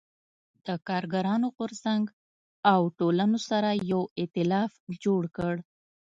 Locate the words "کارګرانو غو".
0.87-1.65